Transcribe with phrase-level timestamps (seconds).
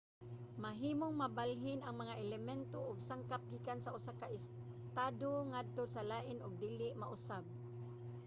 [0.65, 6.37] mahimong mabalhin ang mga elemento ug sangkap gikan sa usa ka estado ngadto sa lain
[6.45, 7.43] ug dili mausab